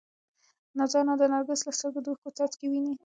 نازو 0.77 0.97
انا 1.03 1.13
د 1.19 1.23
نرګس 1.31 1.59
له 1.67 1.71
سترګو 1.77 1.99
د 2.03 2.07
اوښکو 2.09 2.35
څاڅکي 2.37 2.67
ویني. 2.69 2.93